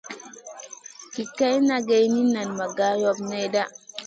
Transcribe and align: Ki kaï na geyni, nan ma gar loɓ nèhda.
Ki 1.13 1.23
kaï 1.37 1.57
na 1.67 1.77
geyni, 1.87 2.21
nan 2.33 2.49
ma 2.57 2.65
gar 2.77 2.93
loɓ 3.03 3.17
nèhda. 3.29 3.63